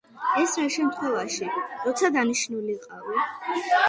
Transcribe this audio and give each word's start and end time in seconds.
ეს 0.43 0.53
რა 0.59 0.63
შემთხვევაში, 0.75 1.49
როცა 1.83 2.09
დანიშნული 2.15 2.73
იყავი? 2.79 3.21